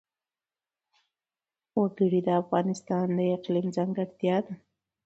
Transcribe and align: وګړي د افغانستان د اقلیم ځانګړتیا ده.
وګړي 1.79 2.19
د 2.27 2.29
افغانستان 2.41 3.05
د 3.17 3.19
اقلیم 3.35 3.67
ځانګړتیا 3.77 4.37
ده. 4.45 4.53